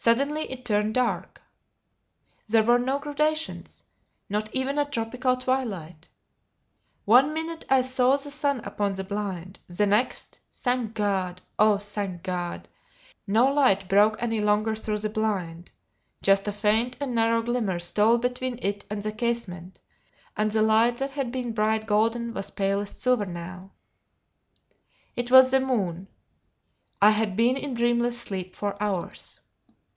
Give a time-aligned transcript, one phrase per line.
[0.00, 1.42] Suddenly it turned dark.
[2.48, 3.84] There were no gradations
[4.30, 6.08] not even a tropical twilight.
[7.04, 11.42] One minute I aw the sun upon the blind; the next thank God!
[11.58, 12.66] Oh, thank God!
[13.26, 15.70] No light broke any longer through the blind;
[16.22, 19.80] just a faint and narrow glimmer stole between it and the casement;
[20.34, 23.72] and the light that had been bright golden was palest silver now.
[25.14, 26.08] It was the moon.
[27.02, 29.40] I had been in dreamless sleep for hours.